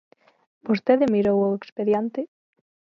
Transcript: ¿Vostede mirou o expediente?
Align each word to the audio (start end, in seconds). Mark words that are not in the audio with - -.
¿Vostede 0.67 1.05
mirou 1.13 1.39
o 1.47 1.55
expediente? 1.59 2.19